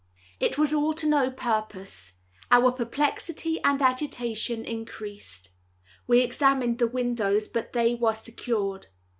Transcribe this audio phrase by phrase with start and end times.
[0.39, 2.13] It was all to no purpose.
[2.49, 5.51] Our perplexity and agitation increased.
[6.07, 8.87] We examined the windows, but they were secured.